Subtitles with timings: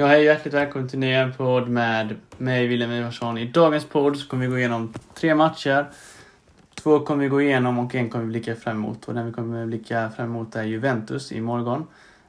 [0.00, 3.38] Ja, hej hjärtligt välkommen till en podd med mig, William Ivarsson.
[3.38, 5.86] I dagens podd så kommer vi gå igenom tre matcher.
[6.74, 9.08] Två kommer vi gå igenom och en kommer vi blicka fram emot.
[9.08, 11.86] Och den vi kommer blicka fram emot är Juventus i morgon.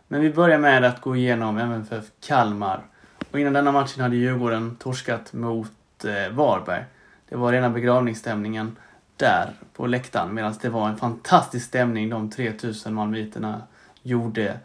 [0.07, 2.81] Men vi börjar med att gå igenom MFF Kalmar.
[3.31, 6.83] Och innan denna matchen hade Djurgården torskat mot eh, Varberg.
[7.29, 8.77] Det var rena begravningsstämningen
[9.17, 13.61] där på läktaren medan det var en fantastisk stämning de 3000 malmöiterna
[14.03, 14.59] gjorde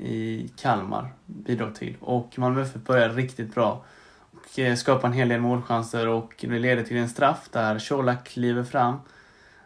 [0.00, 1.96] i Kalmar bidrog till.
[2.00, 3.84] Och Malmö FF började riktigt bra
[4.30, 8.28] och eh, skapade en hel del målchanser och det leder till en straff där Colak
[8.28, 8.96] kliver fram.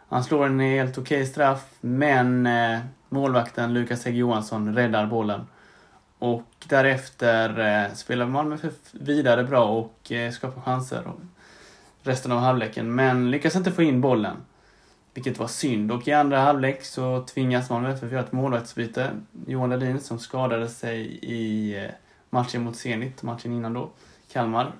[0.09, 5.47] Han slår en helt okej okay straff men eh, målvakten Lukas Hägg Johansson räddar bollen.
[6.19, 11.03] Och därefter eh, spelar Malmö FF vidare bra och skapar chanser
[12.03, 14.37] resten av halvleken men lyckas inte få in bollen.
[15.13, 15.91] Vilket var synd.
[15.91, 19.11] Och i andra halvlek så tvingas Malmö FF göra ett målvaktsbyte.
[19.47, 21.91] Johan Ledin som skadade sig i eh,
[22.29, 23.89] matchen mot Zenit, matchen innan då,
[24.33, 24.71] Kalmar,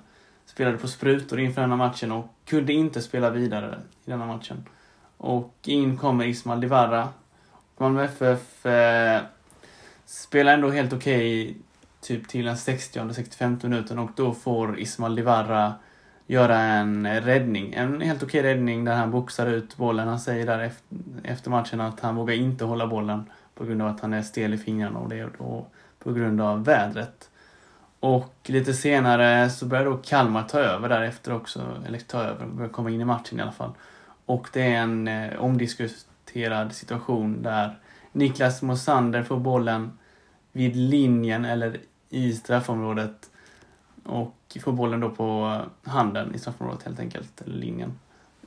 [0.46, 4.64] spelade på sprutor inför denna matchen och kunde inte spela vidare i denna matchen.
[5.16, 7.08] Och in kommer Ismail Divarra.
[7.76, 9.22] Malmö FF eh,
[10.06, 11.54] spelar ändå helt okej okay,
[12.00, 15.74] typ till den 60-65 minuten och då får Ismail Divarra
[16.32, 17.74] göra en räddning.
[17.74, 20.08] En helt okej räddning där han boxar ut bollen.
[20.08, 20.72] Han säger där
[21.24, 24.54] efter matchen att han vågar inte hålla bollen på grund av att han är stel
[24.54, 25.66] i fingrarna och det är då
[25.98, 27.30] på grund av vädret.
[28.00, 32.70] Och lite senare så börjar då Kalmar ta över därefter också, eller ta över, börjar
[32.70, 33.72] komma in i matchen i alla fall.
[34.26, 37.78] Och det är en eh, omdiskuterad situation där
[38.12, 39.98] Niklas Mosander får bollen
[40.52, 43.30] vid linjen eller i straffområdet
[44.04, 47.98] och får bollen då på handen i straffområdet helt enkelt, eller linjen.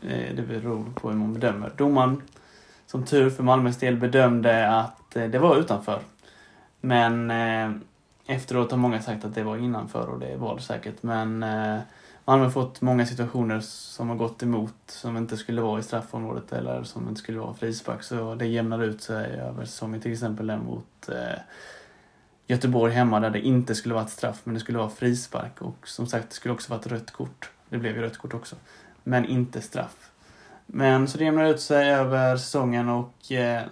[0.01, 1.71] Eh, det beror på hur man bedömer.
[1.77, 2.21] Domaren,
[2.85, 5.99] som tur för Malmös del, bedömde att eh, det var utanför.
[6.81, 7.71] Men eh,
[8.25, 11.03] efteråt har många sagt att det var innanför och det var det säkert.
[11.03, 11.39] Men
[12.25, 16.51] Malmö har fått många situationer som har gått emot, som inte skulle vara i straffområdet
[16.51, 18.03] eller som inte skulle vara frispark.
[18.03, 21.09] Så det jämnar ut sig över säsongen, till exempel den mot
[22.47, 26.07] Göteborg hemma där det inte skulle varit straff men det skulle vara frispark och som
[26.07, 27.49] sagt det skulle också varit rött kort.
[27.69, 28.55] Det blev ju rött kort också.
[29.03, 30.11] Men inte straff.
[30.65, 33.63] Men så det jämnar ut sig över säsongen och eh,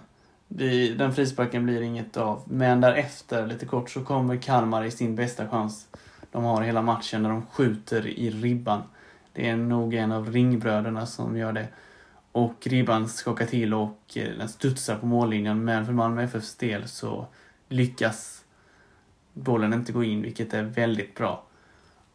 [0.48, 2.42] vi, den frisparken blir inget av.
[2.46, 5.86] Men därefter, lite kort, så kommer Kalmar i sin bästa chans
[6.34, 8.82] de har hela matchen när de skjuter i ribban.
[9.32, 11.68] Det är nog en av ringbröderna som gör det.
[12.32, 16.88] Och ribban skakar till och eh, den studsar på mållinjen men för Malmö FFs del
[16.88, 17.26] så
[17.68, 18.43] lyckas
[19.34, 21.42] bollen inte går in, vilket är väldigt bra.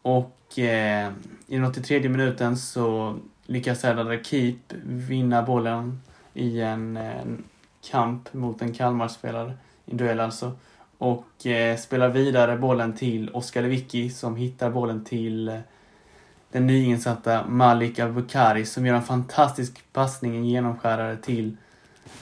[0.02, 1.12] Och eh,
[1.46, 6.00] i den 83 minuten så lyckas Serdar Keep vinna bollen
[6.34, 7.44] i en, en
[7.90, 9.52] kamp mot en Kalmarspelare,
[9.86, 10.52] i en duell alltså.
[10.98, 15.58] Och eh, spelar vidare bollen till Oskar Lewicki som hittar bollen till eh,
[16.52, 21.56] den nyinsatta Malik Abukari som gör en fantastisk passning, en genomskärare till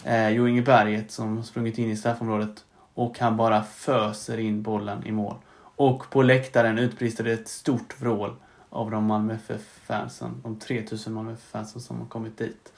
[0.04, 2.64] eh, Jo Inge Berget som sprungit in i straffområdet
[2.98, 5.34] och han bara föser in bollen i mål.
[5.76, 8.34] Och på läktaren utbrister det ett stort vrål
[8.70, 12.72] av de Malmö FF-fansen, de 3000 Malmö FF-fansen som har kommit dit.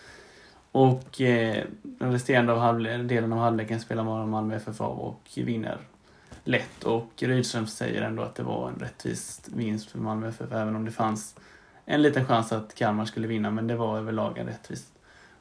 [0.73, 5.79] Och eh, den resterande av delen av halvleken spelar Malmö FF av och vinner
[6.45, 6.85] lätt.
[6.85, 10.85] Och Rydström säger ändå att det var en rättvis vinst för Malmö FF, även om
[10.85, 11.37] det fanns
[11.85, 14.93] en liten chans att Kalmar skulle vinna, men det var överlag en rättvis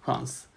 [0.01, 0.47] chans.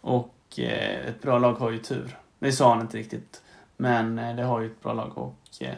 [0.00, 2.16] Och eh, ett bra lag har ju tur.
[2.38, 3.41] Det sa han inte riktigt.
[3.82, 5.74] Men eh, det har ju ett bra lag och eh,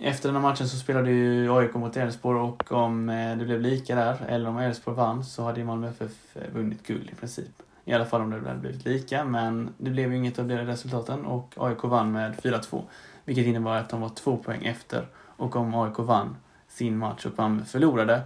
[0.00, 3.60] efter den här matchen så spelade ju AIK mot Elfsborg och om eh, det blev
[3.60, 7.62] lika där, eller om Elfsborg vann, så hade ju Malmö FF vunnit guld i princip.
[7.84, 10.56] I alla fall om det hade blivit lika, men det blev ju inget av de
[10.56, 12.82] resultaten och AIK vann med 4-2.
[13.24, 15.06] Vilket innebar att de var två poäng efter.
[15.16, 16.36] Och om AIK vann
[16.68, 18.22] sin match och Malmö förlorade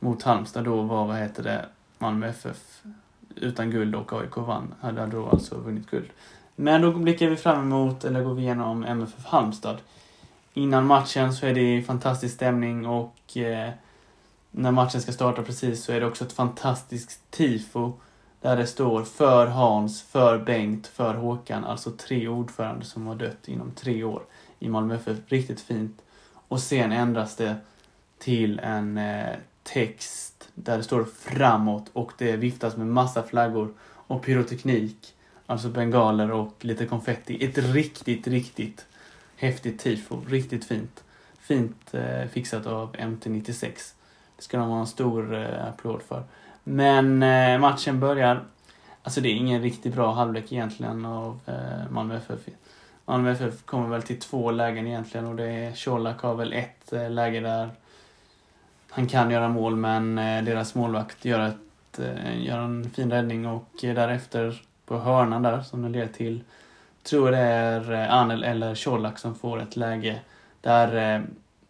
[0.00, 1.66] mot Halmstad, då var, vad heter det,
[1.98, 2.82] Malmö FF
[3.36, 6.10] utan guld och AIK vann, hade då alltså vunnit guld.
[6.56, 9.76] Men då blickar vi fram emot, eller går vi igenom MFF Halmstad.
[10.54, 13.70] Innan matchen så är det fantastisk stämning och eh,
[14.50, 17.92] när matchen ska starta precis så är det också ett fantastiskt tifo
[18.40, 21.64] där det står för Hans, för Bengt, för Håkan.
[21.64, 24.22] Alltså tre ordförande som har dött inom tre år
[24.58, 25.18] i Malmö FF.
[25.26, 26.02] Riktigt fint.
[26.48, 27.56] Och sen ändras det
[28.18, 34.22] till en eh, text där det står framåt och det viftas med massa flaggor och
[34.22, 35.13] pyroteknik
[35.46, 37.44] Alltså bengaler och lite konfetti.
[37.44, 38.86] Ett riktigt, riktigt
[39.36, 40.20] häftigt tifo.
[40.28, 41.04] Riktigt fint.
[41.38, 43.92] Fint eh, fixat av MT96.
[44.36, 46.22] Det ska de ha en stor eh, applåd för.
[46.64, 48.44] Men eh, matchen börjar.
[49.02, 52.40] Alltså det är ingen riktigt bra halvlek egentligen av eh, Malmö FF.
[53.04, 56.92] Malmö FF kommer väl till två lägen egentligen och det är Colak har väl ett
[56.92, 57.70] eh, läge där
[58.90, 63.46] han kan göra mål men eh, deras målvakt gör, ett, eh, gör en fin räddning
[63.46, 66.44] och eh, därefter på hörnan där som den leder till
[67.02, 70.20] tror det är eh, Anel eller Colak som får ett läge
[70.60, 71.22] där eh,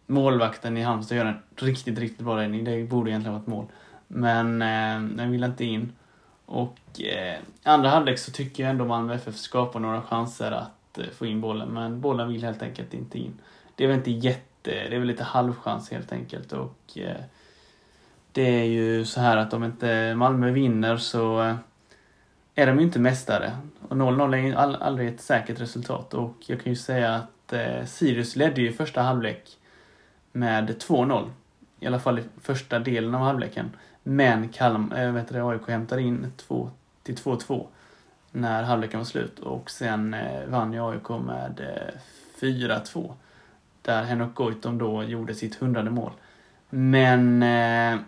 [0.07, 2.63] målvakten i Halmstad gör en riktigt, riktigt bra räddning.
[2.63, 3.65] Det borde egentligen varit mål.
[4.07, 5.93] Men eh, den vill inte in.
[6.45, 11.05] Och eh, andra halvlek så tycker jag ändå Malmö FF skapar några chanser att eh,
[11.17, 13.39] få in bollen, men bollen vill helt enkelt inte in.
[13.75, 17.21] Det är väl inte jätte, det är väl lite halvchans helt enkelt och eh,
[18.31, 21.55] det är ju så här att om inte Malmö vinner så eh,
[22.55, 23.57] är de ju inte mästare.
[23.89, 27.85] Och 0-0 är ju aldrig ett säkert resultat och jag kan ju säga att eh,
[27.85, 29.57] Sirius ledde ju första halvlek
[30.31, 31.29] med 2-0.
[31.79, 33.71] I alla fall i första delen av halvleken.
[34.03, 36.69] Men Kalm, eh, äh, vet du, AIK hämtade in 2
[37.03, 37.65] till 2-2
[38.31, 41.99] när halvleken var slut och sen eh, vann ju AIK med eh,
[42.41, 43.13] 4-2.
[43.81, 46.11] Där Henok Goitom då gjorde sitt hundrade mål.
[46.69, 47.99] Men eh,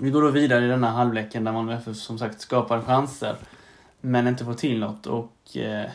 [0.00, 3.36] vi går då vidare i denna halvleken där Malmö FF som sagt skapar chanser
[4.00, 5.90] men inte får till något och eh,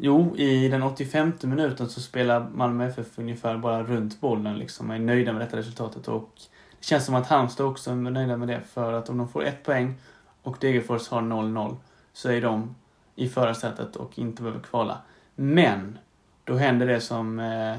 [0.00, 4.96] Jo, i den 85 minuten så spelar Malmö FF ungefär bara runt bollen liksom och
[4.96, 6.08] är nöjda med detta resultatet.
[6.08, 6.30] Och
[6.78, 9.44] det känns som att Halmstad också är nöjda med det för att om de får
[9.44, 9.94] ett poäng
[10.42, 11.76] och Degerfors har 0-0
[12.12, 12.74] så är de
[13.16, 14.98] i förarsätet och inte behöver kvala.
[15.34, 15.98] Men
[16.44, 17.76] då händer det som eh,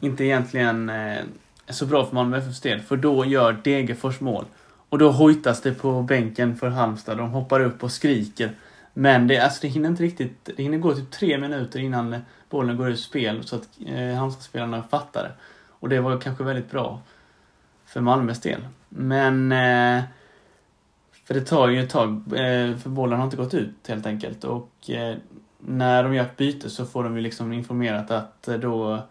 [0.00, 1.24] inte egentligen eh,
[1.66, 4.44] är så bra för Malmö FFs del, för då gör Degerfors mål.
[4.88, 7.18] Och då hojtas det på bänken för Halmstad.
[7.18, 8.50] De hoppar upp och skriker.
[8.94, 12.16] Men det, alltså det hinner inte riktigt, det hinner gå typ tre minuter innan
[12.50, 15.32] bollen går ur spel så att eh, Halmstadspelarna fattar det.
[15.68, 17.00] Och det var kanske väldigt bra
[17.86, 18.60] för Malmös del.
[18.88, 20.04] Men eh,
[21.24, 24.44] för det tar ju ett tag, eh, för bollen har inte gått ut helt enkelt.
[24.44, 25.16] Och eh,
[25.58, 29.02] när de gör ett byte så får de ju liksom informerat att eh, då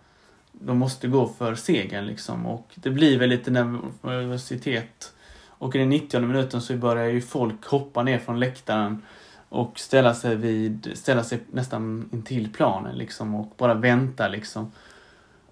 [0.65, 2.45] de måste gå för segern liksom.
[2.45, 5.13] Och det blir väl lite nervositet.
[5.47, 9.01] Och i den 90 minuten så börjar ju folk hoppa ner från läktaren
[9.49, 14.71] och ställa sig vid, ställa sig nästan intill planen liksom och bara vänta liksom.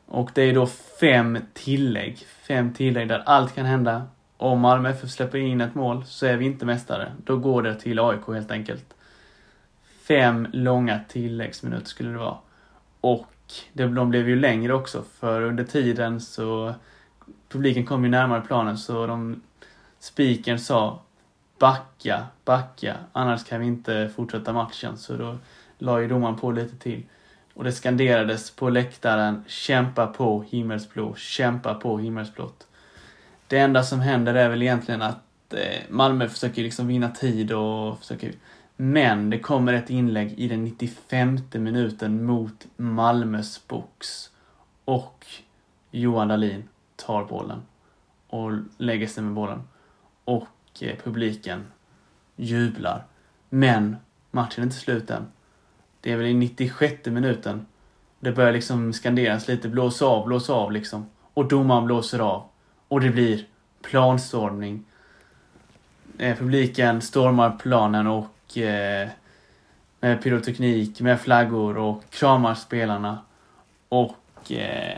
[0.05, 0.67] Och det är då
[0.99, 2.17] fem tillägg.
[2.17, 4.03] Fem tillägg där allt kan hända.
[4.37, 7.11] Om Malmö FF släpper in ett mål så är vi inte mästare.
[7.23, 8.93] Då går det till AIK helt enkelt.
[10.07, 12.37] Fem långa tilläggsminuter skulle det vara.
[13.01, 13.25] Och
[13.73, 16.73] de blev ju längre också för under tiden så
[17.49, 19.41] publiken kom ju närmare planen så de
[20.01, 20.99] Spiken sa
[21.59, 24.97] backa, backa, annars kan vi inte fortsätta matchen.
[24.97, 25.37] Så då
[25.77, 27.03] la ju domaren på lite till.
[27.53, 32.67] Och det skanderades på läktaren, kämpa på himmelsblå, kämpa på himmelsblått.
[33.47, 37.99] Det enda som händer är väl egentligen att eh, Malmö försöker liksom vinna tid och
[37.99, 38.33] försöker...
[38.83, 44.29] Men det kommer ett inlägg i den 95 minuten mot Malmös box.
[44.85, 45.25] Och
[45.91, 46.63] Johan Dahlin
[46.95, 47.61] tar bollen
[48.27, 49.63] och lägger sig med bollen.
[50.25, 50.47] Och
[50.79, 51.65] eh, publiken
[52.35, 53.03] jublar.
[53.49, 53.95] Men
[54.31, 55.27] matchen är inte slut än.
[56.01, 57.65] Det är väl i 96 minuten.
[58.19, 61.05] Det börjar liksom skanderas lite, blås av, blås av liksom.
[61.33, 62.43] Och domaren blåser av.
[62.87, 63.45] Och det blir
[63.81, 64.85] planstormning.
[66.17, 68.27] Eh, publiken stormar planen och
[68.57, 69.09] eh,
[69.99, 73.19] med pyroteknik, med flaggor och kramar spelarna.
[73.89, 74.97] Och eh,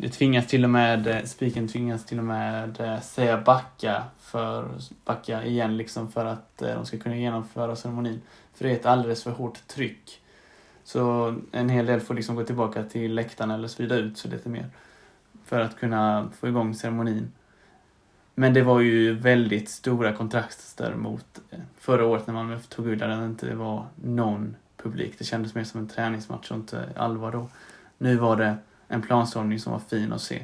[0.00, 4.68] det tvingas till och med, eh, spiken tvingas till och med eh, säga backa för
[5.04, 8.20] backa igen liksom för att eh, de ska kunna genomföra ceremonin.
[8.54, 10.20] För det är ett alldeles för hårt tryck.
[10.84, 14.48] Så en hel del får liksom gå tillbaka till läktaren eller sprida ut sig lite
[14.48, 14.66] mer.
[15.44, 17.32] För att kunna få igång ceremonin.
[18.38, 22.98] Men det var ju väldigt stora kontraster mot eh, förra året när man tog guld
[23.00, 25.14] där det inte var någon publik.
[25.18, 27.48] Det kändes mer som en träningsmatch och inte allvar då.
[27.98, 28.56] Nu var det
[28.88, 30.42] en planstormning som var fin att se.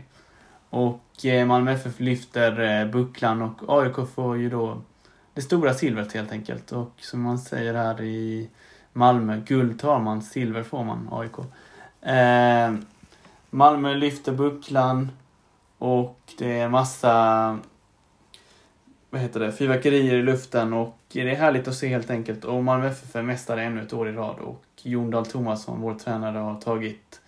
[0.70, 4.82] Och eh, Malmö FF lyfter eh, bucklan och AIK får ju då
[5.34, 6.72] det stora silvret helt enkelt.
[6.72, 8.48] Och som man säger här i
[8.92, 11.38] Malmö, guld tar man, silver får man, AIK.
[12.00, 12.74] Eh,
[13.50, 15.10] Malmö lyfter bucklan
[15.78, 17.58] och det är massa
[19.14, 22.44] vad heter det, fyrverkerier i luften och det är härligt att se helt enkelt.
[22.44, 25.94] Och Malmö FF är mästare ännu ett år i rad och Jon Dahl Tomasson, vår
[25.94, 27.20] tränare, har tagit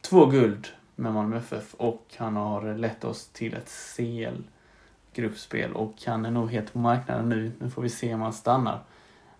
[0.00, 6.24] två guld med Malmö FF och han har lett oss till ett CL-gruppspel och han
[6.24, 7.52] är nog helt på marknaden nu.
[7.58, 8.80] Nu får vi se om han stannar.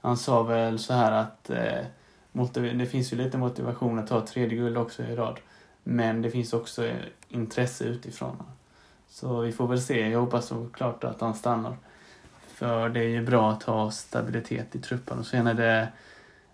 [0.01, 1.85] Han sa väl så här att eh,
[2.55, 5.41] det finns ju lite motivation att ta tredje guld också i rad.
[5.83, 6.97] Men det finns också eh,
[7.29, 8.37] intresse utifrån.
[9.13, 10.09] Så vi får väl se.
[10.09, 11.77] Jag hoppas såklart att han stannar.
[12.47, 15.89] För det är ju bra att ha stabilitet i truppen och sen är det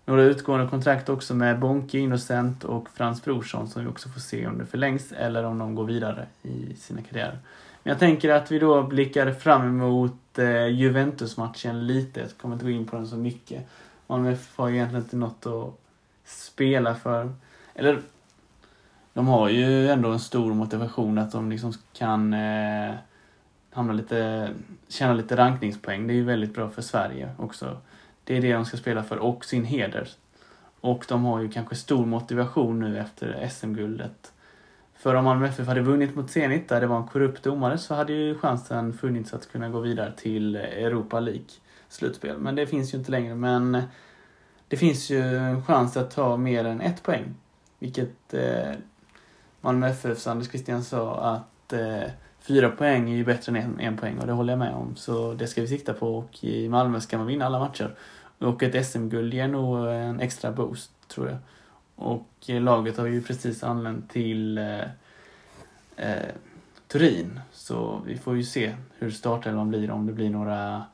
[0.05, 4.47] några utgående kontrakt också med Bonke, Innocent och Frans Brorsson som vi också får se
[4.47, 7.39] om det förlängs eller om de går vidare i sina karriärer.
[7.83, 12.19] Men jag tänker att vi då blickar fram emot eh, Juventus-matchen lite.
[12.19, 13.67] Jag kommer inte gå in på den så mycket.
[14.07, 15.79] Malmö FF har egentligen inte något att
[16.25, 17.33] spela för.
[17.73, 18.01] Eller,
[19.13, 22.93] de har ju ändå en stor motivation att de liksom kan eh,
[23.71, 24.49] hamna lite,
[24.87, 26.07] tjäna lite rankningspoäng.
[26.07, 27.77] Det är ju väldigt bra för Sverige också.
[28.23, 30.09] Det är det de ska spela för och sin heder.
[30.81, 34.33] Och de har ju kanske stor motivation nu efter SM-guldet.
[34.95, 37.95] För om Malmö FF hade vunnit mot Zenit, där det var en korrupt domare, så
[37.95, 41.45] hade ju chansen funnits att kunna gå vidare till Europa League
[41.89, 42.37] slutspel.
[42.37, 43.35] Men det finns ju inte längre.
[43.35, 43.81] Men
[44.67, 47.35] det finns ju en chans att ta mer än ett poäng.
[47.79, 48.71] Vilket eh,
[49.61, 53.97] Malmö FFs Anders Christian sa att eh, fyra poäng är ju bättre än en, en
[53.97, 54.95] poäng och det håller jag med om.
[54.95, 57.95] Så det ska vi sikta på och i Malmö ska man vinna alla matcher.
[58.39, 61.37] Och ett SM-guld ger nog en extra boost, tror jag.
[61.95, 64.81] Och eh, laget har ju precis anlänt till eh,
[65.95, 66.29] eh,
[66.87, 67.39] Turin.
[67.51, 70.85] Så vi får ju se hur startelvan blir, om det blir några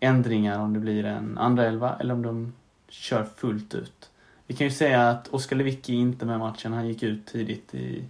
[0.00, 2.52] ändringar, om det blir en andra elva eller om de
[2.88, 4.10] kör fullt ut.
[4.46, 6.72] Vi kan ju säga att Oskar Lewicki inte med matchen.
[6.72, 8.04] Han gick ut tidigt i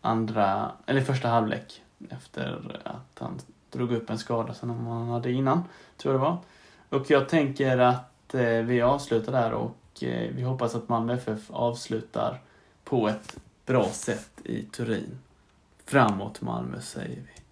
[0.00, 5.62] andra, eller första halvlek efter att han drog upp en skada som han hade innan,
[5.96, 6.38] tror jag det var.
[6.88, 11.50] Och jag tänker att eh, vi avslutar där och eh, vi hoppas att Malmö FF
[11.50, 12.40] avslutar
[12.84, 15.18] på ett bra sätt i Turin.
[15.84, 17.47] Framåt Malmö säger vi.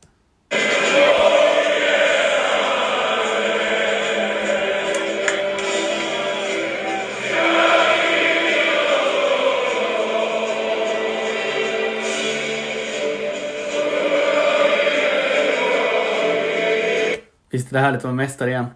[17.50, 18.66] Visst är det härligt att vara mästare igen?